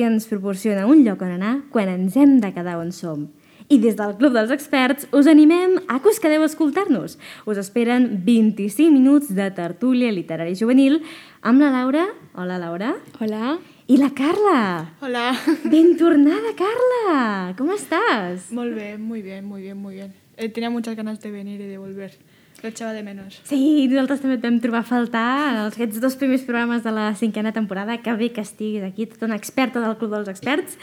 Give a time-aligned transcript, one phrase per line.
[0.00, 3.28] llegir ens proporciona un lloc on anar quan ens hem de quedar on som.
[3.70, 7.18] I des del Club dels Experts us animem a que us quedeu a escoltar-nos.
[7.46, 11.02] Us esperen 25 minuts de tertúlia literària juvenil
[11.42, 12.08] amb la Laura.
[12.34, 12.96] Hola, Laura.
[13.20, 13.58] Hola.
[13.86, 14.94] I la Carla.
[15.00, 15.34] Hola.
[15.64, 17.54] Ben tornada, Carla.
[17.56, 18.50] ¿Cómo estás?
[18.50, 20.14] Muy bien, muy bien, muy bien, muy bien.
[20.36, 22.18] Eh, tenía muchas ganas de venir y de volver.
[22.62, 23.40] Lo echaba de menos.
[23.48, 27.14] Sí, nosaltres també et vam trobar a faltar en aquests dos primers programes de la
[27.16, 27.96] cinquena temporada.
[28.04, 30.76] Que bé que estiguis aquí, tota una experta del Club dels Experts.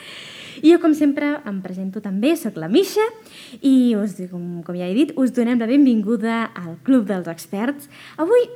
[0.63, 3.03] I jo, com sempre, em presento també, sóc la Misha,
[3.61, 7.91] i us, com, com ja he dit, us donem la benvinguda al Club dels Experts.
[8.17, 8.47] Avui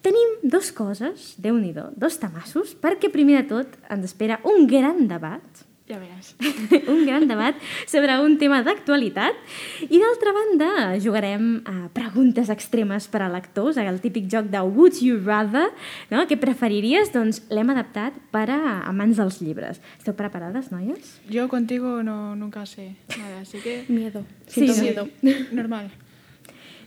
[0.00, 5.04] tenim dos coses, déu nhi dos tamassos, perquè primer de tot ens espera un gran
[5.10, 6.34] debat, Ja veràs.
[6.92, 7.56] un gran debat
[7.88, 14.00] sobre un tema d'actualitat i d'altra banda jugarem a preguntes extremes per a lectors, el
[14.04, 15.70] típic joc de Would You Rather,
[16.12, 16.26] no?
[16.28, 17.14] què preferiries?
[17.14, 19.80] Doncs l'hem adaptat per a amants dels llibres.
[19.96, 21.16] Esteu preparades, noies?
[21.32, 23.84] Yo contigo no, nunca sé nada, así que...
[23.88, 24.26] Miedo.
[24.46, 24.82] Sí, sí.
[24.82, 25.08] miedo.
[25.56, 25.88] Normal.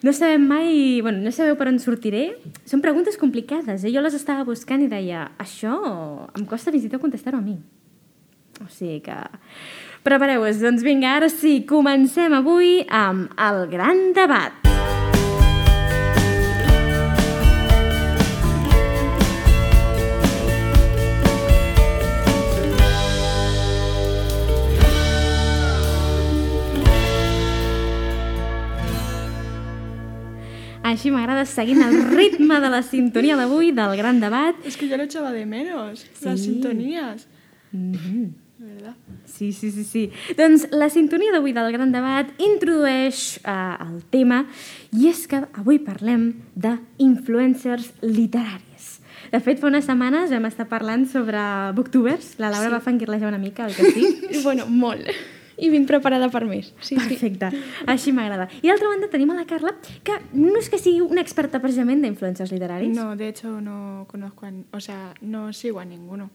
[0.03, 1.01] No sabem mai...
[1.01, 2.35] Bueno, no sabeu per on sortiré.
[2.69, 3.81] Són preguntes complicades.
[3.81, 3.91] Eh?
[3.93, 5.75] Jo les estava buscant i deia això
[6.37, 7.59] em costa fins i tot contestar-ho a mi.
[8.61, 9.17] O sigui que...
[10.01, 10.57] Prepareu-vos.
[10.61, 14.57] Doncs vinga, ara sí, comencem avui amb el gran debat.
[30.91, 34.57] Així m'agrada seguint el ritme de la sintonia d'avui, del gran debat.
[34.65, 36.07] Es que yo lo echaba de menos.
[36.19, 36.37] Sí.
[36.37, 37.27] sintonías.
[37.71, 38.95] Mm De verdad.
[39.25, 40.03] Sí, sí, sí, sí.
[40.37, 44.45] Doncs la sintonia d'avui del gran debat introdueix eh, el tema
[44.93, 48.99] i és que avui parlem d'influencers literaris.
[49.31, 51.39] De fet, fa unes setmanes vam estar parlant sobre
[51.77, 52.33] booktubers.
[52.39, 52.73] La Laura Sí.
[52.73, 54.07] va fangirlejar una mica, oi que sí?
[54.43, 55.07] Bueno, molt.
[55.61, 56.71] I vinc preparada per més.
[56.81, 56.97] Sí, sí.
[56.97, 57.51] Perfecte,
[57.85, 58.47] així m'agrada.
[58.63, 62.01] I d'altra banda tenim a la Carla, que no és que sigui una experta precisament
[62.01, 62.95] d'influencers literaris.
[62.97, 64.51] No, de hecho no conozco a...
[64.73, 66.31] O sea, no sigo a ninguno.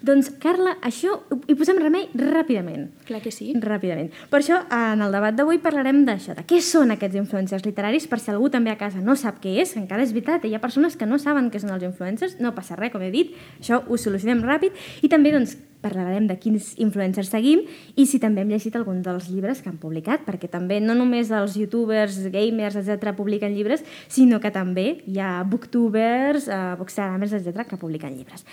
[0.00, 2.88] Doncs, Carla, això hi posem remei ràpidament.
[3.08, 3.50] Clar que sí.
[3.60, 4.08] Ràpidament.
[4.32, 8.20] Per això, en el debat d'avui parlarem d'això, de què són aquests influencers literaris, per
[8.22, 10.96] si algú també a casa no sap què és, encara és veritat, hi ha persones
[10.96, 14.00] que no saben què són els influencers, no passa res, com he dit, això ho
[14.00, 14.72] solucionem ràpid,
[15.04, 17.62] i també doncs, parlarem de quins influencers seguim
[17.96, 21.30] i si també hem llegit algun dels llibres que han publicat, perquè també no només
[21.34, 27.66] els youtubers, gamers, etc publiquen llibres, sinó que també hi ha booktubers, uh, bookstagramers, etc
[27.68, 28.44] que publiquen llibres.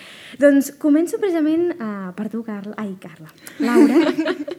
[0.42, 2.76] Doncs començo precisament uh, per tu, Carla.
[2.78, 3.32] Ai, Carla.
[3.60, 4.14] Laura.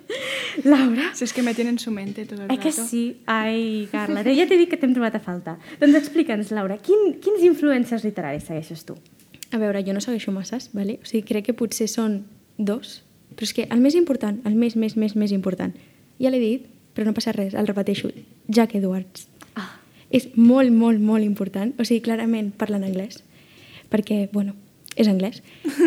[0.64, 1.10] Laura.
[1.14, 2.62] Si es que me tiene en su mente todo el Eh rato.
[2.62, 3.20] que sí?
[3.26, 5.58] Ai, Carla, ja t'he dit que t'hem trobat a falta.
[5.80, 8.96] Doncs explica'ns, Laura, quin, quins influencers literaris segueixes tu?
[9.52, 10.98] A veure, jo no segueixo masses, vale?
[11.02, 12.20] o sigui, crec que potser són
[12.58, 13.02] dos,
[13.34, 15.72] però és que el més important, el més, més, més, més important,
[16.19, 18.10] ja l'he dit, però no passa res, el repeteixo,
[18.48, 19.28] Jack Edwards.
[19.54, 19.78] Ah,
[20.10, 23.22] És molt, molt, molt important, o sigui, clarament parlen anglès,
[23.92, 24.56] perquè, bueno,
[24.97, 25.42] és anglès,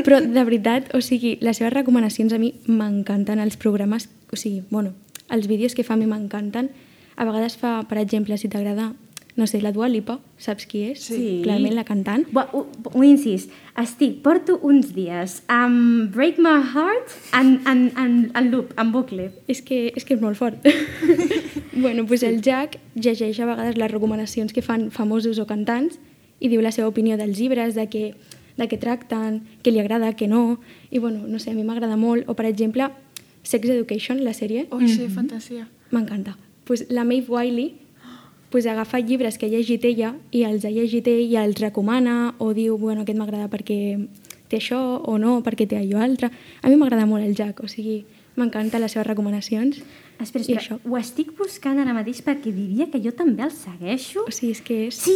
[0.06, 4.64] però de veritat, o sigui, les seves recomanacions a mi m'encanten, els programes, o sigui,
[4.70, 4.94] bueno,
[5.30, 6.72] els vídeos que fa a mi m'encanten,
[7.18, 8.94] a vegades fa, per exemple, si t'agrada,
[9.36, 11.00] no sé, la Dua Lipa, saps qui és?
[11.08, 11.40] Sí.
[11.44, 12.26] Clarament la cantant.
[12.36, 13.48] Bo, un, un incís.
[13.80, 19.30] Estic, porto uns dies amb Break My Heart en, en, en, en loop, en bucle.
[19.48, 20.60] És que, és que és molt fort.
[21.74, 25.98] bueno, doncs el Jack llegeix a vegades les recomanacions que fan famosos o cantants
[26.42, 28.04] i diu la seva opinió dels llibres, de què,
[28.58, 30.60] de què tracten, què li agrada, què no.
[30.92, 32.28] I bueno, no sé, a mi m'agrada molt.
[32.28, 32.90] O per exemple,
[33.44, 35.68] Sex Education, la sèrie, Oh, sí, fantasía.
[35.92, 36.38] m'encanta.
[36.66, 37.76] Pues la Maeve Wiley
[38.52, 42.36] pues agafa llibres que ha llegit ella i els ha llegit ell i els recomana
[42.38, 43.80] o diu, bueno, aquest m'agrada perquè
[44.52, 44.78] té això
[45.08, 46.30] o no, perquè té allò altre.
[46.62, 48.04] A mi m'agrada molt el Jack, o sigui,
[48.36, 49.80] m'encanten les seves recomanacions.
[50.22, 50.78] Espera, espera, això.
[50.86, 54.24] ho estic buscant ara mateix perquè diria que jo també el segueixo.
[54.28, 54.96] O sigui, és que és...
[55.02, 55.16] Sí,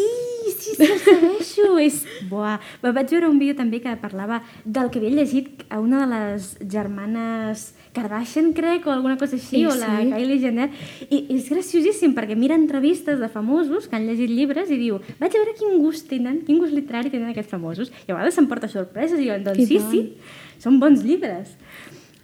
[0.49, 1.77] sí, sí, el segueixo.
[1.85, 2.01] és...
[2.29, 2.57] Buah.
[2.83, 6.11] Va- Vaig veure un vídeo també que parlava del que havia llegit a una de
[6.13, 10.09] les germanes Kardashian, crec, o alguna cosa així, Sí, o la sí.
[10.11, 10.69] Kylie Jenner.
[11.09, 15.31] I és graciosíssim perquè mira entrevistes de famosos que han llegit llibres i diu vaig
[15.31, 17.93] a veure quin gust tenen, quin gust literari tenen aquests famosos.
[18.03, 19.91] I a vegades s'emporta sorpreses i jo, doncs sí, tant.
[19.93, 21.55] sí, són bons llibres.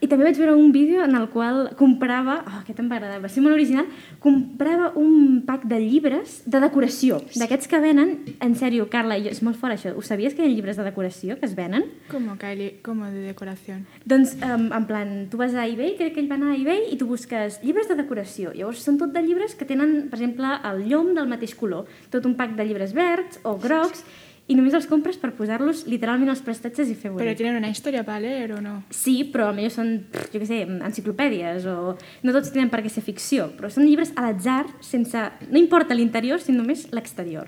[0.02, 3.20] I també vaig veure un vídeo en el qual comprava, oh, aquest em va agradar,
[3.22, 3.86] va ser molt original,
[4.24, 9.60] comprava un pack de llibres de decoració, d'aquests que venen, en sèrio, Carla, és molt
[9.62, 11.86] fort això, ho sabies que hi ha llibres de decoració que es venen?
[12.10, 13.86] Como Kylie, como de decoración.
[14.10, 16.88] Doncs, um, en plan, tu vas a eBay, crec que ell va anar a eBay,
[16.90, 18.56] i tu busques llibres de decoració.
[18.58, 21.86] Llavors, són tot de llibres que tenen, per exemple, el llom del mateix color.
[22.10, 24.02] Tot un pack de llibres verds o grocs,
[24.48, 27.38] i només els compres per posar-los literalment als prestatges i fer Pero bonic.
[27.38, 28.84] tienen una historia para leer o no.
[28.90, 29.94] Sí, però potser són,
[30.34, 31.96] jo què sé, enciclopèdies o...
[32.24, 35.30] No tots tenen per què ser ficció, però són llibres a l'atzar sense...
[35.50, 37.48] No importa l'interior, sinó només l'exterior.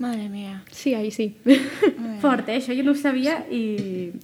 [0.00, 0.64] Madre mía.
[0.72, 1.36] Sí, ahí sí.
[2.22, 2.56] Fort, eh?
[2.56, 3.60] Això jo no ho sabia i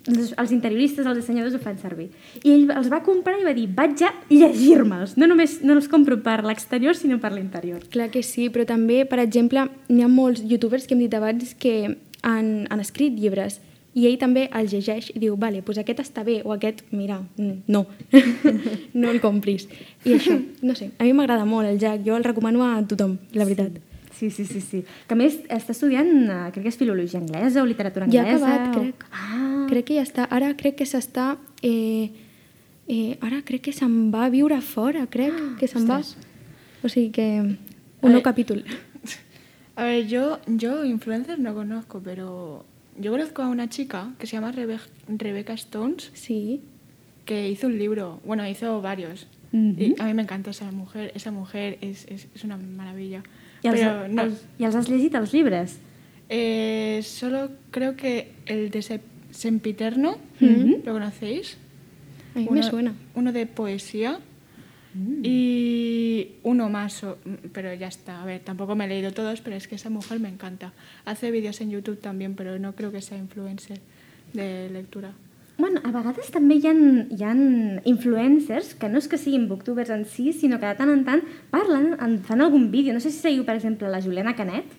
[0.09, 2.07] els, els interioristes, els dissenyadors ho fan servir.
[2.41, 5.19] I ell els va comprar i va dir, vaig a llegir-me'ls.
[5.21, 7.85] No només no els compro per l'exterior, sinó per l'interior.
[7.93, 11.53] Clar que sí, però també, per exemple, n'hi ha molts youtubers que hem dit abans
[11.61, 11.77] que
[12.25, 13.61] han, han escrit llibres
[13.97, 17.23] i ell també els llegeix i diu, vale, doncs aquest està bé, o aquest, mira,
[17.37, 17.85] no,
[19.01, 19.69] no el compris.
[20.05, 23.17] I això, no sé, a mi m'agrada molt el Jack, jo el recomano a tothom,
[23.37, 23.77] la veritat.
[23.77, 23.86] Sí,
[24.31, 24.85] sí, sí, sí.
[25.07, 28.25] Que a més està estudiant, eh, crec que és filologia anglesa o literatura Ja ha
[28.27, 28.55] anglesa.
[28.55, 29.05] acabat, o- crec.
[29.13, 31.37] Ah, Crec que ja està, ara crec que s'està...
[31.63, 32.11] Eh,
[32.89, 36.01] eh, ara crec que se'n va a viure fora, crec que se'n va.
[36.83, 37.29] O sigui que...
[38.03, 38.63] Un nou capítol.
[39.77, 42.65] A ver, yo, yo influencers no conozco, pero
[42.99, 44.79] yo conozco a una chica que se llama Rebe-
[45.09, 46.61] Rebecca Stones, Sí.
[47.27, 49.27] que hizo un libro, bueno, hizo varios.
[49.53, 53.23] Y a mí me encanta esa mujer, esa mujer es, es, es una maravilla.
[53.63, 55.79] I els, Pero no, els, I els has llegit, els llibres?
[56.29, 59.01] eh, solo creo que el de Se-
[59.31, 60.83] Sempiterno, Ujú.
[60.85, 61.57] ¿lo conocéis?
[62.35, 62.95] A Uno- me suena.
[63.15, 64.19] Uno de poesía
[64.95, 65.21] Mm.
[65.25, 67.19] y uno más, o-
[67.53, 68.23] pero ya está.
[68.23, 70.73] A ver, tampoco me he leído todos, pero es que esa mujer me encanta.
[71.05, 73.81] Hace vídeos en YouTube también, pero no creo que sea influencer
[74.33, 75.13] de lectura.
[75.57, 76.75] Bueno, a vegades també hi ha,
[77.17, 77.33] hi ha
[77.89, 81.23] influencers que no és que siguin booktubers en si, sinó que de tant en tant
[81.53, 82.93] parlen, en, fan algun vídeo.
[82.93, 84.75] No sé si seguiu, per exemple, la Juliana Canet,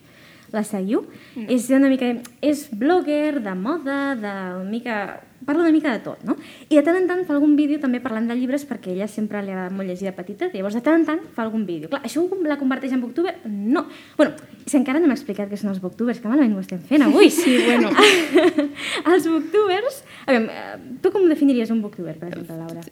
[0.54, 1.02] la seguiu?
[1.34, 1.48] Mm.
[1.50, 2.12] És una mica...
[2.40, 5.00] És blogger de moda, de una mica...
[5.48, 6.34] Parla una mica de tot, no?
[6.68, 9.40] I de tant en tant fa algun vídeo també parlant de llibres perquè ella sempre
[9.40, 11.88] li agrada molt llegir de petita, llavors de tant en tant fa algun vídeo.
[11.88, 13.32] Clar, això la converteix en booktuber?
[13.48, 13.86] No.
[14.18, 14.34] Bueno,
[14.68, 17.30] si encara no m'ha explicat què són els booktubers, que malament ho estem fent avui.
[17.32, 17.88] Sí, bueno.
[19.14, 20.02] els booktubers...
[20.28, 22.84] A veure, eh, tu com definiries un booktuber, per exemple, Laura?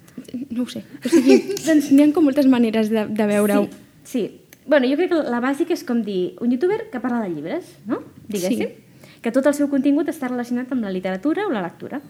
[0.49, 0.81] No ho sé.
[1.05, 1.37] O sigui,
[1.67, 3.67] doncs n'hi ha com moltes maneres de, de veure-ho.
[4.01, 4.25] Sí, sí.
[4.65, 7.69] Bueno, jo crec que la bàsica és com dir un youtuber que parla de llibres,
[7.85, 8.01] no?
[8.33, 8.73] Diguéssim.
[9.21, 12.01] Que tot el seu contingut està relacionat amb la literatura o la lectura.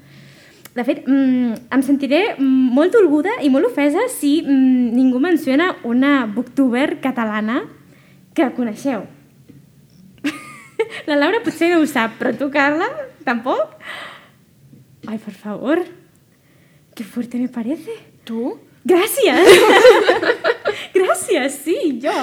[0.77, 6.27] De fet, mm, em sentiré molt dolguda i molt ofesa si mm, ningú menciona una
[6.29, 7.63] booktuber catalana
[8.37, 9.07] que coneixeu.
[11.09, 12.91] la Laura potser no ho sap, però tu, Carla,
[13.25, 13.73] tampoc?
[15.09, 15.81] Ai, por favor.
[16.95, 17.97] Qué fuerte me parece.
[18.25, 18.59] ¿Tú?
[18.85, 20.53] Gràcies!
[20.97, 22.15] Gràcies, sí, jo.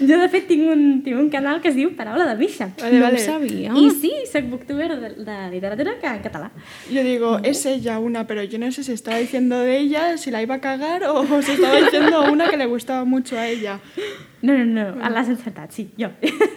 [0.00, 2.70] Jo, de fet, tinc un, tinc un canal que es diu Paraula de Misha.
[2.80, 3.20] Vale, no vale.
[3.20, 3.74] ho sabia.
[3.78, 6.50] I sí, soc booktuber de, de literatura que en català.
[6.90, 10.30] Yo digo, es ella una, pero yo no sé si estaba diciendo de ella, si
[10.30, 13.80] la iba a cagar o se estaba diciendo una que le gustaba mucho a ella.
[14.42, 16.10] No, no, no, l'has encertat, sí, jo.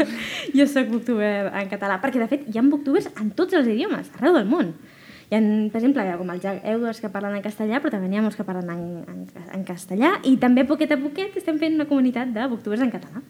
[0.57, 4.11] jo sóc booktuber en català, perquè de fet hi ha booktubers en tots els idiomes,
[4.17, 4.73] arreu del món.
[5.27, 5.41] Hi ha,
[5.71, 8.37] per exemple, com el Jack Edwards que parlen en castellà, però també n'hi ha molts
[8.39, 9.23] que parlen en, en,
[9.57, 13.23] en castellà, i també poquet a poquet estem fent una comunitat de booktubers en català.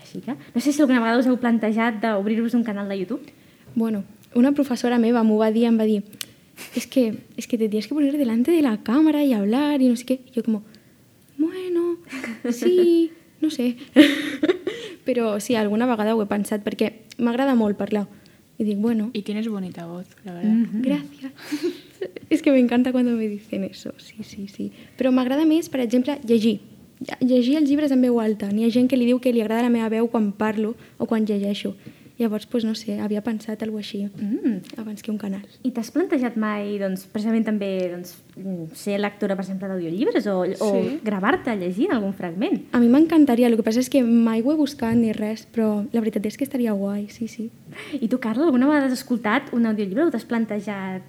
[0.00, 3.34] Així que, no sé si alguna vegada us heu plantejat d'obrir-vos un canal de YouTube.
[3.74, 4.04] Bueno,
[4.34, 6.02] una profesora meva m'ho va dir, em va dir
[6.74, 9.88] es que, es que te tienes que poner delante de la cámara y hablar y
[9.88, 10.20] no sé qué.
[10.26, 10.62] Y yo como,
[11.36, 11.98] bueno,
[12.50, 13.76] sí, no sé.
[15.06, 18.08] Però sí, alguna vegada ho he pensat perquè m'agrada molt parlar.
[18.58, 20.54] Y digo, bueno, Y tienes bonita voz, la verdad.
[20.72, 21.32] gracias.
[22.30, 24.70] És que m'encanta quan me dicen eso, sí, sí, sí.
[24.98, 26.60] Però m'agrada més, per exemple, llegir.
[27.20, 28.48] Llegir els llibres en veu alta.
[28.52, 31.06] N'hi ha gent que li diu que li agrada la meva veu quan parlo o
[31.06, 31.74] quan llegeixo.
[32.18, 34.78] Llavors, doncs, no sé, havia pensat alguna així, Mm.
[34.78, 35.42] abans que un canal.
[35.62, 38.14] I t'has plantejat mai, doncs, precisament també, doncs,
[38.72, 41.00] ser lectora, per exemple, d'audiollibres o, o Sí.
[41.04, 42.62] gravar-te llegint algun fragment?
[42.72, 45.84] A mi m'encantaria, el que passa és que mai ho he buscat ni res, però
[45.92, 47.50] la veritat és que estaria guai, sí, sí.
[48.00, 51.02] I tu, Carla, alguna vegada has escoltat un audiollibre o t'has plantejat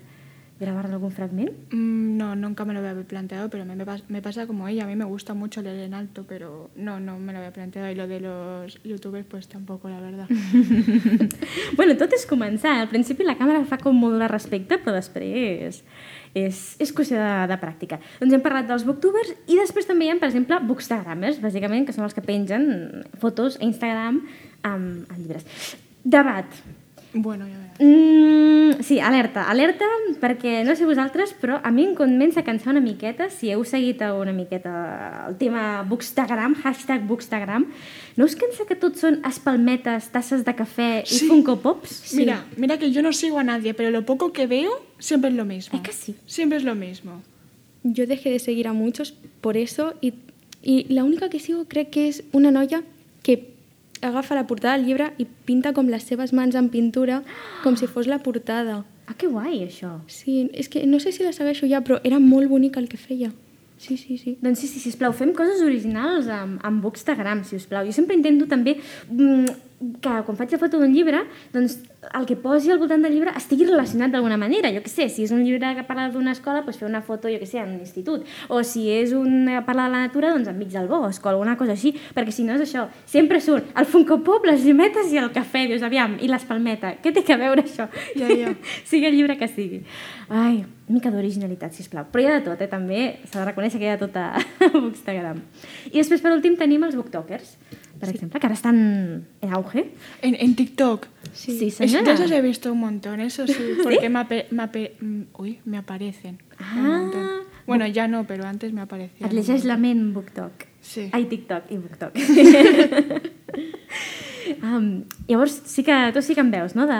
[0.59, 1.51] gravar algun fragment?
[1.71, 4.85] Mm, No, nunca me lo había planteado, pero me, me me pasa como ella.
[4.85, 7.91] A mí me gusta mucho leer en alto, pero no, no me lo había planteado.
[7.91, 10.27] Y lo de los youtubers, pues tampoco, la verdad.
[11.77, 12.73] bueno, tot és començar.
[12.81, 15.83] Al principi la càmera fa com molt de respecte, però després
[16.33, 18.01] és, és qüestió de, de pràctica.
[18.17, 21.93] Doncs hem parlat dels booktubers i després també hi ha, per exemple, bookstagramers, bàsicament, que
[21.93, 24.23] són els que pengen fotos a Instagram
[24.65, 25.45] amb, amb llibres.
[26.01, 26.59] Debat.
[27.13, 27.77] Bueno, ya verás.
[27.79, 29.85] Mm, sí, alerta, alerta,
[30.21, 33.63] perquè no sé vosaltres, però a mi em comença a cansar una miqueta, si heu
[33.65, 37.65] seguit una miqueta el tema Bookstagram, hashtag Bookstagram,
[38.17, 41.27] no us cansa que tots són espalmetes, tasses de cafè i Sí.
[41.29, 42.13] Funko Pops?
[42.13, 45.35] Mira, mira que yo no sigo a nadie, pero lo poco que veo siempre es
[45.35, 45.77] lo mismo.
[45.77, 46.15] Es que sí.
[46.25, 47.21] Siempre es lo mismo.
[47.83, 50.13] Yo dejé de seguir a muchos por eso y,
[50.61, 52.83] y la única que sigo creo que es una noia
[54.01, 57.23] agafa la portada del llibre i pinta com les seves mans en pintura,
[57.63, 58.83] com si fos la portada.
[59.07, 59.97] Ah, que guai, això.
[60.11, 62.99] Sí, és que no sé si la segueixo ja, però era molt bonic el que
[62.99, 63.31] feia.
[63.77, 64.37] Sí, sí, sí.
[64.41, 67.85] Doncs sí, sí, sisplau, fem coses originals amb, amb Bookstagram, si us plau.
[67.85, 71.19] Jo sempre intento també mm, que quan faig la foto d'un llibre,
[71.53, 71.75] doncs
[72.17, 74.71] el que posi al voltant del llibre estigui relacionat d'alguna manera.
[74.73, 77.29] Jo que sé, si és un llibre que parla d'una escola, doncs fer una foto,
[77.29, 78.25] jo que sé, en un institut.
[78.49, 81.57] O si és un que parla de la natura, doncs enmig del bosc o alguna
[81.59, 81.93] cosa així.
[82.15, 85.67] Perquè si no és això, sempre surt el Funko Pop, les llimetes i el cafè.
[85.69, 86.95] Dius, aviam, i l'espalmeta.
[87.03, 87.85] Què té a veure això?
[88.17, 88.55] Ja, ja.
[88.89, 89.83] sigui el llibre que sigui.
[90.27, 92.07] Ai, una mica d'originalitat, sisplau.
[92.11, 92.69] Però hi ha de tot, eh?
[92.71, 94.29] també s'ha de reconèixer que hi ha de tot a
[94.73, 95.43] Bookstagram.
[95.91, 97.57] I després, per últim, tenim els booktokers,
[97.99, 99.91] per exemple, que ara estan en auge.
[100.21, 101.07] En, en TikTok.
[101.33, 102.03] Sí, sí Es- señora.
[102.03, 105.59] de esos he visto un montón, eso sí, porque me, ape- me ape- mm, uy,
[105.65, 106.39] me aparecen.
[106.59, 107.39] Ah.
[107.67, 109.29] Bueno, ya no, pero antes me aparecían.
[109.29, 110.51] Et llegeix la ment BookTok.
[110.81, 111.09] Sí.
[111.11, 112.13] Ai, TikTok i BookTok.
[114.63, 116.93] um, llavors, sí que, tu sí que em veus, no?, de,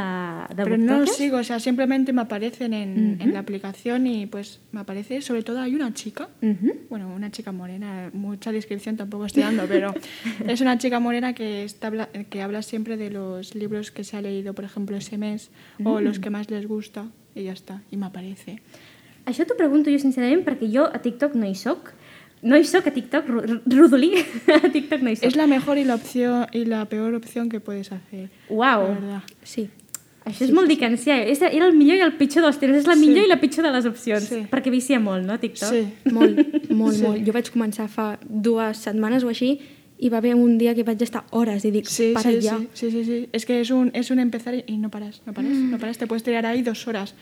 [0.55, 1.15] de Pero no booktokers?
[1.17, 3.23] sigo, o sea, simplemente me aparecen en, Ujú.
[3.23, 6.71] en la aplicación y pues me aparece, sobre todo hay una chica, Mhm.
[6.89, 9.93] bueno, una chica morena, mucha descripción tampoco estoy dando, pero
[10.47, 11.91] es una chica morena que, está,
[12.29, 15.49] que habla siempre de los libros que se ha leído, por ejemplo, ese mes,
[15.83, 16.03] o Mm.
[16.03, 18.61] los que más les gusta, y ya está, y me aparece.
[19.27, 21.91] Això t'ho pregunto jo sincerament perquè jo a TikTok no hi soc.
[22.41, 23.25] No hi soc a TikTok,
[23.65, 24.12] Rodolí,
[24.53, 25.25] a TikTok no hi soc.
[25.25, 28.29] Es la mejor y la opción y la peor opción que puedes hacer.
[28.50, 29.24] Verdad.
[29.44, 29.70] Sí.
[30.27, 31.22] això és molt dicancià.
[31.24, 32.75] És- Era el millor i el pitjor dels temps.
[32.75, 33.25] És la millor Sí.
[33.25, 34.24] i la pitjor de les opcions.
[34.27, 34.41] Sí.
[34.51, 35.70] Perquè vicia molt, no, TikTok?
[35.72, 36.12] Sí.
[36.12, 37.01] Molt, molt, Sí.
[37.03, 37.25] molt.
[37.25, 39.60] Jo vaig començar fa dues setmanes o així
[40.00, 42.58] i va haver un dia que vaig estar hores i dic, Sí, para sí, ja.
[42.74, 43.29] sí, sí, sí, sí.
[43.32, 45.98] Es que es un, es un empezar y, y no paras, no paras, no paras.
[45.98, 47.15] Te puedes tirar ahí dos horas.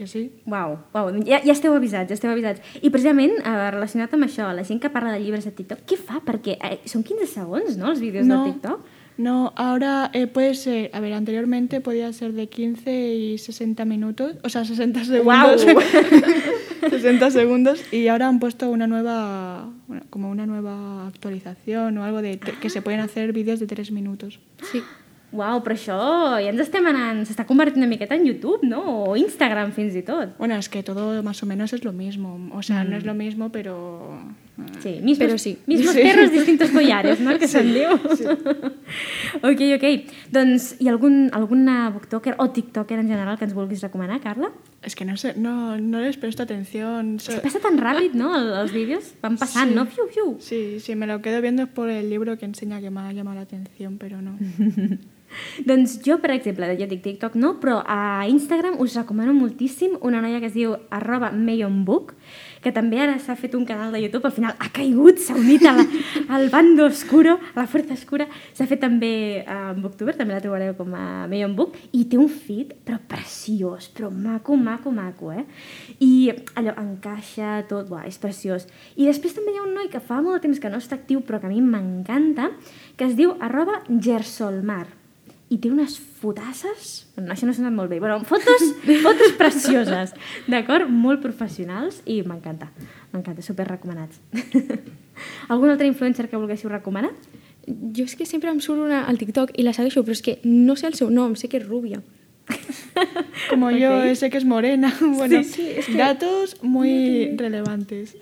[0.00, 0.30] Que sí.
[0.48, 2.62] Uau, uau, ja, ja esteu avisats, ja esteu avisats.
[2.80, 5.98] I precisament, eh, relacionat amb això, la gent que parla de llibres a TikTok, què
[6.00, 6.22] fa?
[6.24, 8.86] Perquè eh, són 15 segons, no?, els vídeos No, de TikTok.
[9.18, 14.36] no, ahora eh, puede ser, a ver, anteriormente podía ser de 15 y 60 minutos,
[14.42, 15.66] o sea, 60 segundos.
[16.88, 22.22] 60 segundos y ahora han puesto una nueva, bueno, como una nueva actualización o algo
[22.22, 24.40] de que se pueden hacer vídeos de 3 minutos.
[24.72, 24.80] Sí.
[25.32, 25.96] Uau, però això
[26.42, 27.20] ja ens estem anant...
[27.28, 28.80] S'està convertint una miqueta en YouTube, no?
[29.10, 30.32] O Instagram, fins i tot.
[30.38, 33.14] Bueno, es que todo más o menos es lo mismo, o sea, no es lo
[33.14, 34.18] mismo, pero...
[34.80, 35.56] Sí, mismos, Però sí.
[35.66, 36.02] mismos Sí.
[36.02, 37.38] perros, distintos collares, no?
[37.38, 37.94] Que se'n diu.
[39.48, 39.86] ok, ok.
[40.34, 44.50] Doncs hi ha algun, alguna booktoker o tiktoker en general que ens vulguis recomanar, Carla?
[44.82, 47.18] Es que no sé, no, no les presto atención.
[47.20, 49.14] So- Es que passa tan ràpid, no?, el- els vídeos.
[49.22, 49.74] Van passant, Sí.
[49.76, 49.86] no?
[49.86, 50.36] Fiu, fiu.
[50.40, 53.12] Sí, sí, me lo quedo viendo es por el libro que enseña que me ha
[53.12, 54.36] llamado la atención, pero no.
[55.68, 60.20] Doncs jo, per exemple, ja dic TikTok no, però a Instagram us recomano moltíssim una
[60.22, 62.14] noia que es diu arroba mayonbook,
[62.60, 65.64] que també ara s'ha fet un canal de YouTube, al final ha caigut, s'ha unit
[65.64, 65.86] a la,
[66.36, 70.74] al bando oscuro, a la fuerza oscura, s'ha fet també a Booktuber, també la trobareu
[70.78, 75.46] com a mayonbook, i té un feed, però preciós, però maco, maco, maco, eh?
[76.04, 78.68] I allò encaixa tot, buah, és preciós.
[78.96, 81.00] I després també hi ha un noi que fa molt de temps que no està
[81.00, 82.52] actiu, però que a mi m'encanta,
[82.96, 84.99] que es diu arroba gersolmar
[85.50, 88.62] i té unes fotasses, no, això no sona molt bé, però fotos,
[89.04, 90.12] fotos precioses,
[90.46, 90.86] d'acord?
[90.88, 92.68] Molt professionals i m'encanta,
[93.12, 94.20] m'encanta, super recomanats.
[95.52, 97.10] Algun altre influencer que volguéssiu recomanar?
[97.66, 100.38] Jo és que sempre em surt una al TikTok i la segueixo, però és que
[100.46, 102.00] no sé el seu nom, sé que és rúbia.
[103.50, 104.14] Como yo Ok.
[104.16, 108.16] sé que es morena, bueno, sí, es que- datos muy relevantes.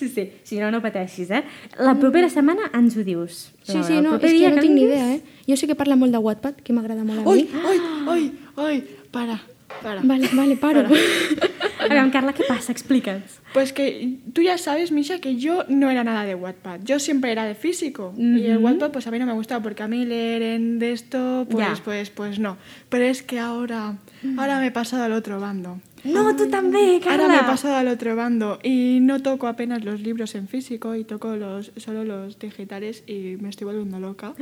[0.00, 1.42] Sí, sí, si no, no pateixis, eh?
[1.76, 3.50] La propera setmana ens ho dius.
[3.68, 5.20] Sí, sí, no, és que no tinc ni idea, eh?
[5.44, 7.60] Jo sé que parla molt de Wattpad, que m'agrada molt a ¡Ay, mi.
[7.68, 8.24] ay, ay,
[8.56, 8.78] ay!
[9.12, 9.36] Para,
[9.82, 10.00] para.
[10.00, 10.86] Vale, vale, paro.
[11.80, 12.72] A veure, Carla, què passa?
[12.72, 13.40] Explica'ns.
[13.54, 16.80] Pues que tú ya sabes, Misha, que yo no era nada de Wattpad.
[16.84, 18.12] Yo siempre era de físico.
[18.16, 18.66] Y el Ujú.
[18.66, 21.66] Wattpad, pues a mí no me gustaba, porque a mí leer en de esto, pues,
[21.66, 21.82] Ya.
[21.84, 22.56] pues, pues no.
[22.88, 23.96] Pero es que ahora,
[24.36, 25.80] ahora me he pasado al otro bando.
[26.04, 27.24] No, tu també, Carla!
[27.24, 30.94] Ahora me he pasado al otro bando y no toco apenas los libros en físico
[30.94, 34.32] y toco los, solo los digitales y me estoy volviendo loca.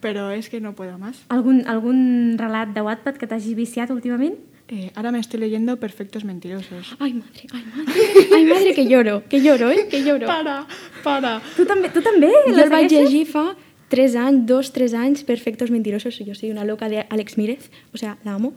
[0.00, 1.24] Pero es que no puedo más.
[1.30, 4.36] Algun, algun relat de Wattpad que t'hagi viciat últimament?
[4.68, 6.96] Eh, ahora me estoy leyendo Perfectos Mentirosos.
[6.98, 8.02] Ay, madre, ay, madre.
[8.34, 9.88] Ay, madre, que lloro, que lloro, eh?
[9.90, 10.26] Que lloro.
[10.26, 10.66] Para,
[11.02, 11.42] para.
[11.56, 12.30] Tu també, tu també?
[12.48, 13.54] Jo el vaig llegir fa
[13.92, 16.18] 3 anys, 2, 3 anys, Perfectos Mentirosos.
[16.18, 18.54] Yo soy una loca de Alex Mírez, o sea, la amo.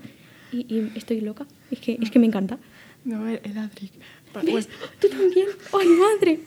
[0.54, 2.58] Y, y estoy loca, es que, es que me encanta.
[3.04, 3.92] No, el, el Adric.
[4.32, 4.70] Pues.
[5.02, 5.48] Tú también.
[5.74, 6.40] Ay, madre.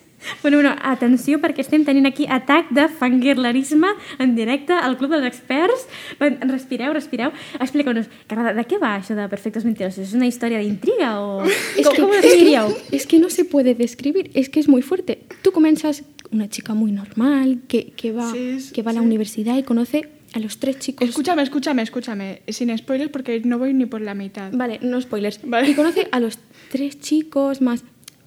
[0.43, 5.27] Bueno, bueno, atenció perquè estem tenint aquí atac de fangirlerisme en directe al Club dels
[5.27, 5.87] Experts.
[6.21, 7.31] Respireu, respireu.
[7.61, 10.09] Explica'ns, Carla, de què va això de Perfectos Mentirosos?
[10.09, 11.43] ¿Es una història d'intriga o...?
[11.81, 12.77] Es Com, que, com ho es, que, descrivíeu?
[12.93, 15.25] es que no se puede describir, es que es muy fuerte.
[15.43, 19.01] Tú comienzas una chica muy normal que, que va, Sí, es- que va a la
[19.01, 19.07] sí.
[19.07, 21.09] universidad y conoce a los tres chicos.
[21.09, 22.43] Escúchame, escúchame, escúchame.
[22.49, 24.53] Sin spoilers porque no voy ni por la mitad.
[24.53, 25.41] Vale, no spoilers.
[25.43, 25.69] Vale.
[25.71, 26.39] Y conoce a los
[26.71, 27.83] tres chicos más,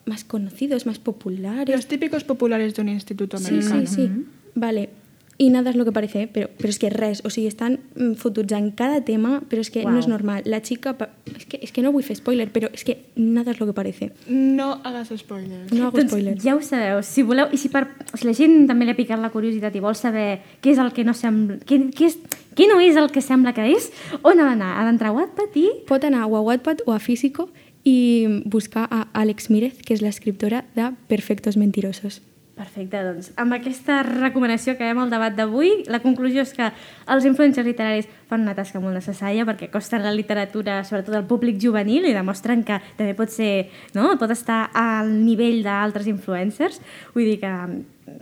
[0.05, 1.75] más conocidos, más populares.
[1.75, 3.87] Los típicos populares de un instituto Sí, americano.
[3.87, 4.09] sí, sí.
[4.55, 4.89] Vale.
[5.35, 6.29] Y nada es lo que parece, ¿eh?
[6.31, 9.71] pero, pero es que res, o sigui, estan mm, fotuts en cada tema, però és
[9.73, 9.99] que no Uau.
[9.99, 10.43] és normal.
[10.45, 13.49] La chica, pa- és que, és que no vull fer spoiler, però és que nada
[13.51, 14.11] es lo que parece.
[14.29, 15.73] No hagas spoilers.
[15.73, 16.37] No hago Doncs spoiler.
[16.39, 19.19] ja ho sabeu, si voleu, i si, per, si la gent també li ha picat
[19.19, 22.19] la curiositat i vol saber què és el que no sembla, què, què, és,
[22.53, 23.89] què no és el que sembla que és,
[24.21, 24.77] on ha d'anar?
[24.79, 25.65] Ha d'entrar a Wattpad i...
[25.89, 27.49] Pot anar o a Wattpad o a Físico
[27.83, 32.21] i buscar a Àlex Mírez, que és l'escriptora de Perfectos Mentirosos.
[32.53, 35.71] Perfecte, doncs amb aquesta recomanació acabem el debat d'avui.
[35.89, 36.67] La conclusió és que
[37.09, 41.57] els influencers literaris fan una tasca molt necessària perquè costen la literatura, sobretot al públic
[41.57, 44.11] juvenil, i demostren que també pot ser, no?
[44.21, 46.77] pot estar al nivell d'altres influencers.
[47.15, 47.53] Vull dir que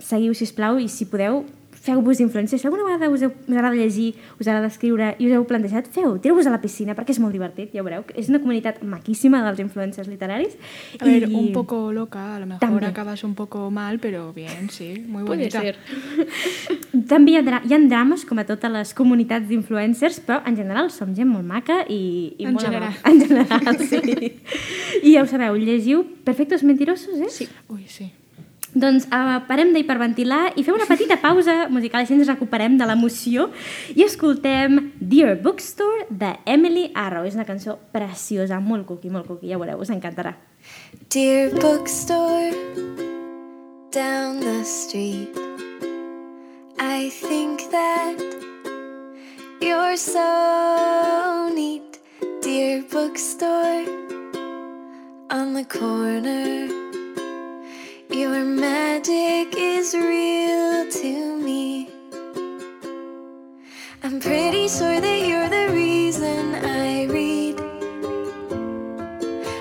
[0.00, 1.42] seguiu, si plau i si podeu,
[1.82, 2.60] feu-vos influencers.
[2.62, 5.88] Si alguna vegada us, heu, us agrada llegir, us agrada escriure i us heu plantejat,
[5.90, 8.04] feu, tireu-vos a la piscina perquè és molt divertit, ja ho veureu.
[8.06, 10.54] que És una comunitat maquíssima dels influencers literaris.
[11.00, 12.84] A ver, un poco loca, a lo mejor También.
[12.90, 15.60] acabas un poco mal, pero bien, sí, muy Puede bonita.
[15.60, 15.76] ser.
[17.08, 20.90] També hi ha, hi ha drames, com a totes les comunitats d'influencers, però en general
[20.94, 22.94] som gent molt maca i, i En molt general.
[23.02, 23.10] amable.
[23.10, 24.32] En general, sí.
[25.08, 27.30] I ja ho sabeu, llegiu Perfectos Mentirosos, eh?
[27.30, 27.48] Sí.
[27.68, 28.12] Uy, sí.
[28.72, 33.50] Doncs uh, parem d'hiperventilar i fem una petita pausa musical, així ens recuperem de l'emoció
[33.92, 37.26] i escoltem Dear Bookstore de Emily Arrow.
[37.28, 40.36] És una cançó preciosa, molt cuqui, molt cuqui, ja veureu, us encantarà.
[41.12, 42.52] Dear bookstore
[43.90, 45.36] down the street,
[46.78, 48.16] I think that
[49.60, 51.98] you're so neat.
[52.40, 53.84] Dear bookstore
[55.30, 56.81] on the corner,
[58.14, 61.88] your magic is real to me.
[64.02, 67.58] I'm pretty sure that you're the reason I read.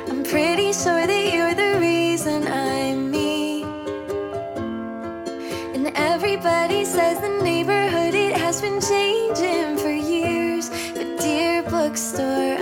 [0.09, 3.63] I'm pretty sure that you're the reason I'm me.
[5.73, 10.69] And everybody says the neighborhood it has been changing for years.
[10.93, 12.57] But dear bookstore,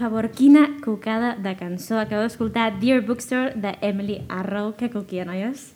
[0.00, 1.98] favor, quina cocada de cançó.
[1.98, 4.74] Acabeu d'escoltar Dear Bookstore de Emily Arrow.
[4.76, 5.74] Que coquia, noies.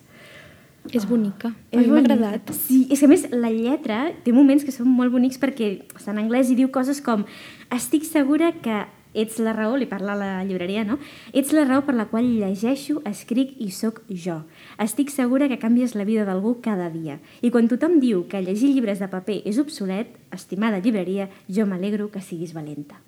[0.93, 1.49] És bonica.
[1.49, 2.13] A És mi m'ha bonica.
[2.13, 2.51] agradat.
[2.53, 6.11] Sí, és que a més la lletra té moments que són molt bonics perquè està
[6.13, 7.25] en anglès i diu coses com
[7.73, 8.83] estic segura que
[9.15, 10.99] ets la raó, li parla a la llibreria, no?
[11.33, 14.41] Ets la raó per la qual llegeixo, escric i sóc jo.
[14.77, 17.17] Estic segura que canvies la vida d'algú cada dia.
[17.41, 22.11] I quan tothom diu que llegir llibres de paper és obsolet, estimada llibreria, jo m'alegro
[22.11, 22.99] que siguis valenta.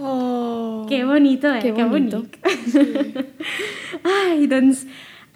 [0.00, 0.86] Oh.
[0.88, 1.60] Que bonito, eh?
[1.60, 2.22] Que Que bonito.
[2.24, 2.38] bonic.
[4.04, 4.86] Ai, doncs,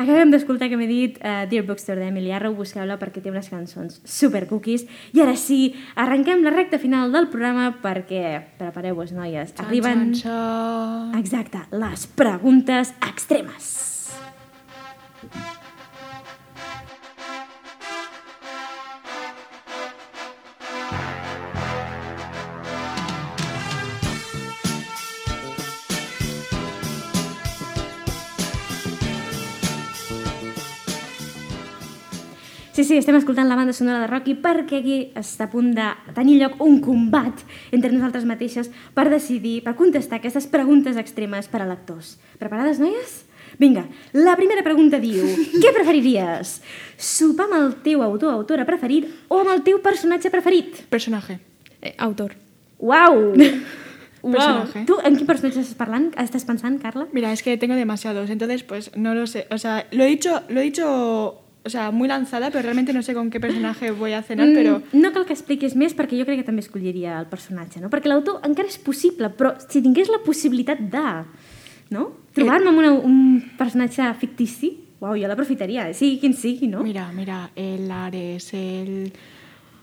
[0.01, 4.01] acabem d'escoltar que m'he dit uh, Dear Bookstore d'Emily Arrow, busqueu-la perquè té unes cançons
[4.09, 4.87] super cookies.
[5.13, 10.07] I ara sí, arrenquem la recta final del programa perquè, prepareu-vos, noies, Chan, arriben...
[10.15, 11.19] chan, chan.
[11.21, 13.73] Exacte, les preguntes extremes.
[32.75, 35.85] Sí, sí, estem escoltant la banda sonora de Rocky perquè aquí està a punt de
[36.17, 41.61] tenir lloc un combat entre nosaltres mateixes per decidir, per contestar aquestes preguntes extremes per
[41.63, 42.17] a lectors.
[42.41, 43.21] Preparades, noies?
[43.63, 43.85] Vinga,
[44.19, 45.23] la primera pregunta diu
[45.63, 46.57] Què preferiries?
[46.99, 50.83] Sopar amb el teu autor o autora preferit o amb el teu personatge preferit?
[50.91, 51.39] Personaje.
[51.79, 52.35] Eh, autor.
[52.83, 53.39] Uau!
[54.25, 54.83] Personaje.
[54.89, 56.11] Tu en quin personatge estàs parlant?
[56.19, 57.07] Estàs pensant, Carla?
[57.13, 59.47] Mira, es que tengo demasiados, entonces pues no lo sé.
[59.53, 63.03] O sea, lo he dicho, lo he dicho, o sea, muy lanzada, pero realmente no
[63.03, 66.19] sé con qué personaje voy a cenar, pero Mm, no cal que expliquis més perquè
[66.19, 67.89] jo crec que també escolliria el personatge, no?
[67.89, 71.05] Perquè l'autor encara és possible, però si tingués la possibilitat de...
[71.91, 72.11] No?
[72.35, 75.95] Trobar-me amb una, un personatge fictici, uau, jo l'aprofitaria, eh?
[75.95, 76.83] sigui quin sigui, no?
[76.83, 79.13] mira, mira, el Ares, el...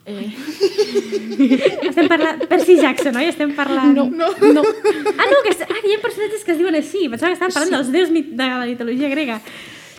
[0.05, 0.29] eh,
[1.89, 2.45] Estem parlant...
[2.49, 3.27] Percy Jackson, oi?
[3.31, 3.93] Estem parlant...
[3.95, 4.29] No, no.
[4.53, 4.63] no.
[5.17, 7.07] Ah, no, que, ah, que hi ha personatges que es diuen així.
[7.09, 9.39] Pensava que estàvem parlant dels déus de la mitologia grega.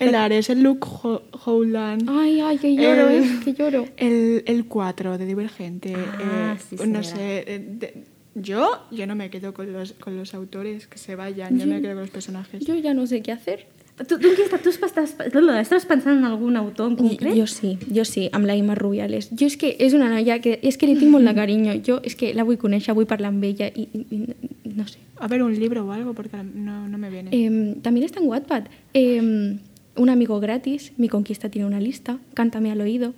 [0.08, 3.86] El Ares, el Luke Ho- Howland, Ay, ay, que lloro, Eh, eh, que lloro.
[3.96, 5.94] el, el 4 de Divergente.
[5.96, 7.02] Ah, eh, sí, no señora.
[7.04, 11.16] sé, eh, de- yo, yo no me quedo con los, con los autores, que se
[11.16, 12.64] vayan, yo me quedo con los personajes.
[12.64, 13.66] Yo ya no sé qué hacer.
[14.08, 15.12] Tu, tu, qui estàs, tu estàs,
[15.60, 17.34] estàs pensant en algun autor en concret?
[17.36, 19.28] Jo sí, jo sí, amb la Imma Rubiales.
[19.36, 20.58] Jo és que és una noia que...
[20.62, 21.74] És que li tinc molt de carinyo.
[21.86, 24.96] Jo és que la vull conèixer, vull parlar amb ella i, i, i no sé.
[25.20, 27.28] A ver, un libro o algo, porque no, no me viene.
[27.36, 28.64] Eh, también está en Wattpad.
[28.94, 29.58] Eh,
[29.96, 33.14] un amigo gratis, mi conquista tiene una lista, cántame al oído.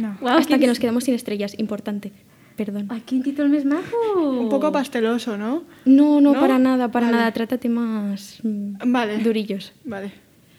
[0.00, 0.16] no.
[0.20, 2.12] Uau, Hasta que nos quedemos sin estrellas, importante.
[2.56, 2.86] Perdón.
[2.92, 3.96] Ai, quin títol més maco!
[4.20, 5.64] Un poco pasteloso, ¿no?
[5.86, 6.40] No, no, ¿No?
[6.40, 7.16] para nada, para Vale.
[7.16, 7.32] nada.
[7.32, 9.18] Trata temas mm, Vale.
[9.24, 9.72] durillos.
[9.84, 10.12] Vale.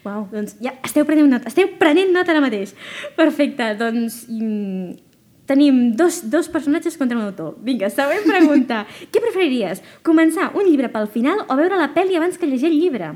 [0.04, 2.74] Uau, doncs ja esteu prenent nota, esteu prenent nota ara mateix.
[3.16, 4.98] Perfecte, doncs mm,
[5.46, 7.54] tenim dos, dos personatges contra un autor.
[7.62, 8.82] Vinga, següent pregunta.
[9.14, 9.80] Què preferiries?
[10.02, 13.14] Començar un llibre pel final o veure la pel·li abans que llegir el llibre?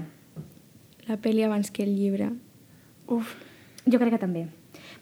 [1.08, 2.30] La peli abans que el llibre.
[3.08, 3.34] Uf.
[3.86, 4.46] Jo crec que també.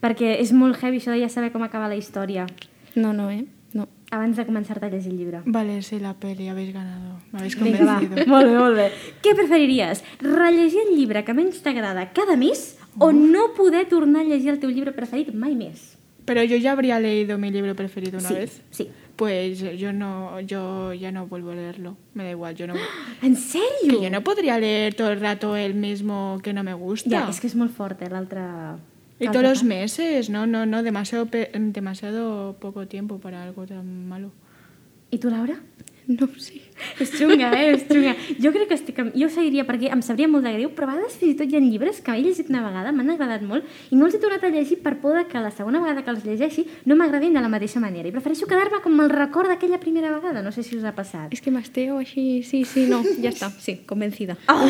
[0.01, 2.47] Perquè és molt heavy això de ja saber com acaba la història
[2.95, 3.45] No, no, eh?
[3.75, 3.89] No.
[4.11, 5.41] abans de començar-te a llegir el llibre.
[5.45, 7.19] Vale, sí, la peli, habéis ganado.
[7.33, 7.99] Me habéis Vinga, va.
[7.99, 8.27] convencido.
[8.33, 8.87] Molt bé, molt bé.
[9.23, 10.05] Què preferiries?
[10.21, 14.61] Rellegir el llibre que menys t'agrada cada mes o no poder tornar a llegir el
[14.61, 15.96] teu llibre preferit mai més?
[16.27, 18.61] Pero yo ya habría leído mi libro preferido una sí, vez.
[18.71, 18.91] Sí.
[19.17, 21.97] Pues yo no, yo ya no vuelvo a leerlo.
[22.13, 22.75] Me da igual, yo no.
[23.23, 23.89] En sèrio?
[23.89, 27.09] Que yo no podría leer todo el rato el mismo que no me gusta.
[27.09, 28.43] Ja, és que és molt fort, eh, l'altre...
[29.19, 34.07] Y todos los meses, no, no, no, demasiado, pe- demasiado poco tiempo para algo tan
[34.07, 34.31] malo.
[35.11, 35.57] I tu, Laura?
[36.07, 36.61] No sé.
[37.01, 37.73] És xunga, eh?
[37.75, 38.15] És xunga.
[38.43, 38.99] Jo crec que estic...
[39.17, 41.53] Jo ho seguiria perquè em sabria molt de greu, però a vegades fins i tot
[41.53, 44.21] hi ha llibres que he llegit una vegada, m'han agradat molt, i no els he
[44.23, 47.37] tornat a llegir per por de que la segona vegada que els llegeixi no m'agradin
[47.37, 48.09] de la mateixa manera.
[48.09, 50.45] I prefereixo quedar-me com el record d'aquella primera vegada.
[50.45, 51.33] No sé si us ha passat.
[51.33, 54.37] Es que masteo així, sí, sí, no, ya está, sí, convencida.
[54.57, 54.65] Oh,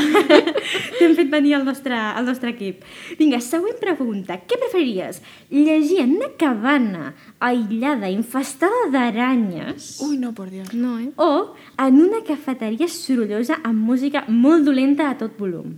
[0.99, 2.83] T'hem fet venir al nostre, al nostre equip.
[3.21, 4.39] Vinga, següent pregunta.
[4.49, 5.21] Què preferiries?
[5.53, 10.73] Llegir en una cabana aïllada, infestada d'aranyes Uy, no, por Dios.
[10.75, 11.11] No, eh?
[11.17, 15.77] o en una cafeteria sorollosa amb música molt dolenta a tot volum?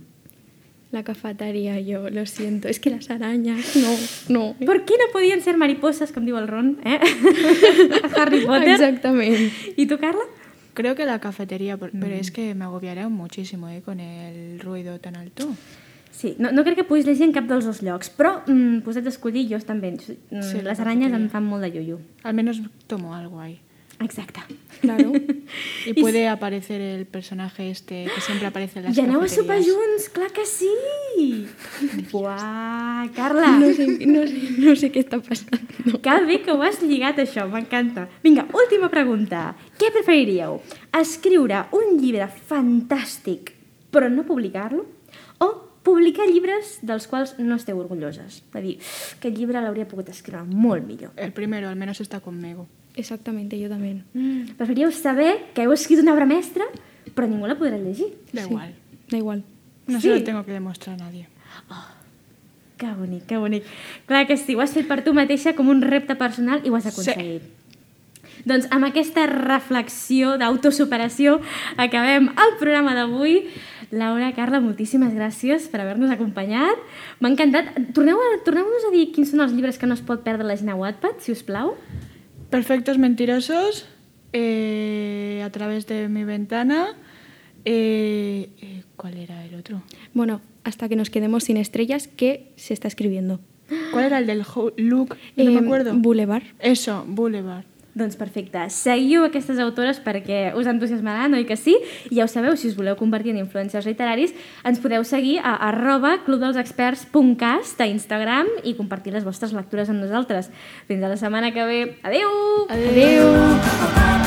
[0.91, 2.67] La cafetería, yo lo siento.
[2.67, 3.89] Es que las arañas, no,
[4.33, 4.55] no.
[4.59, 4.65] eh?
[4.65, 6.97] Per què no podien ser mariposas, com diu el Ron, eh?
[6.97, 8.73] A Harry Potter.
[8.73, 9.51] Exactament.
[9.77, 10.25] I tu, Carla?
[10.73, 12.19] Creo que la cafetería, pero Mm.
[12.19, 12.65] es que me
[13.09, 13.81] muchísimo ¿eh?
[13.85, 15.45] con el ruido tan alto.
[16.11, 19.05] Sí, no, no crec que puguis llegir en cap dels dos llocs, però mm, posats
[19.05, 19.91] a escollir, jo també.
[19.93, 21.29] Mm, Sí, les aranyes em cafeteria.
[21.29, 21.99] fan molt de iuiu.
[22.23, 23.59] Al menos tomo algo ahí.
[23.99, 24.41] Exacte.
[24.81, 25.11] Claro.
[25.85, 29.57] Y puede aparecer el personaje este que siempre aparece en las I aneu a sopar
[29.57, 31.47] junts, clar que sí!
[32.11, 33.57] Buah, Carla!
[33.57, 35.63] No sé, no sé, no sé què està passant.
[36.03, 38.07] Que bé que ho has lligat, això, m'encanta.
[38.21, 39.55] Vinga, última pregunta.
[39.79, 40.59] Què preferiríeu?
[41.01, 43.55] Escriure un llibre fantàstic
[43.89, 44.85] però no publicar-lo?
[45.41, 45.49] O
[45.83, 48.43] publicar llibres dels quals no esteu orgulloses?
[48.43, 48.75] És a dir,
[49.17, 51.15] aquest llibre l'hauria pogut escriure molt millor.
[51.17, 52.67] El primero, al menos está conmigo.
[52.99, 54.03] Exactamente, yo también.
[54.13, 54.55] Mm.
[54.57, 56.65] Preferiríeu saber que heu escrit una obra mestra
[57.15, 58.13] però ningú la podrà llegir?
[58.33, 58.49] Da Sí.
[58.49, 58.73] igual.
[59.09, 59.43] Da igual.
[59.87, 60.07] No Sí.
[60.09, 61.27] se lo tengo que demostrar a nadie.
[62.77, 63.63] Que bonic, que bonic.
[64.05, 66.75] Clar que sí, ho has fet per tu mateixa com un repte personal i ho
[66.77, 67.41] has aconseguit.
[68.45, 71.41] Doncs amb aquesta reflexió d'autosuperació
[71.75, 73.47] acabem el programa d'avui.
[73.91, 76.77] Laura, Carla, moltíssimes gràcies per haver-nos acompanyat.
[77.19, 77.73] M'ha encantat.
[77.93, 80.55] Torneu a- Torneu-nos a dir quins són els llibres que no es pot perdre la
[80.55, 81.75] gent a Wattpad, si us plau.
[82.49, 83.85] Perfectos mentirosos,
[84.33, 86.95] eh, a través de mi ventana.
[87.65, 89.83] eh, eh, ¿Cuál era el otro?
[90.13, 93.39] Bueno, hasta que nos quedemos sin estrellas, ¿qué se está escribiendo?
[93.91, 94.43] ¿Cuál era el del?
[94.77, 95.05] No
[95.37, 95.93] me Eh, acuerdo.
[95.93, 96.43] Boulevard.
[96.59, 97.65] Eso, Boulevard.
[97.99, 98.61] Doncs perfecte.
[98.71, 101.75] Seguiu aquestes autores perquè us entusiasmaran, oi que sí?
[102.07, 104.31] I ja ho sabeu, si us voleu convertir en influencers literaris,
[104.63, 110.47] ens podeu seguir a arroba clubdelsexperts.cast a Instagram i compartir les vostres lectures amb nosaltres.
[110.87, 111.81] Fins a la setmana que ve.
[112.07, 112.31] Adeu!
[112.71, 114.18] Adéu!